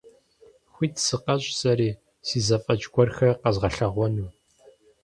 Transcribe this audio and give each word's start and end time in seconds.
Хуит 0.71 0.95
сыкъэщӀ 1.05 1.51
сэри 1.59 1.89
си 2.27 2.39
зэфӀэкӀ 2.47 2.87
гуэрхэр 2.93 3.39
къэзгъэлъэгъуэну. 3.41 4.29